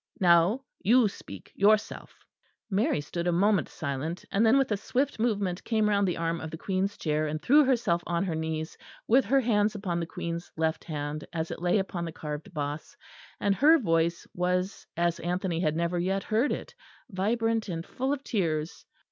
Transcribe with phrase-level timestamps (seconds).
[0.19, 2.25] Now, you speak yourself."
[2.71, 6.41] Mary stood a moment silent, and then with a swift movement came round the arm
[6.41, 8.75] of the Queen's chair, and threw herself on her knees,
[9.07, 12.97] with her hands upon the Queen's left hand as it lay upon the carved boss,
[13.39, 16.73] and her voice was as Anthony had never yet heard it,
[17.11, 18.83] vibrant and full of tears.